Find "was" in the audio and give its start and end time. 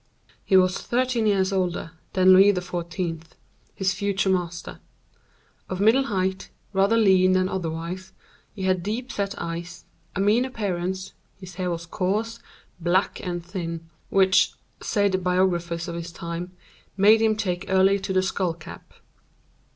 0.57-0.79, 11.69-11.85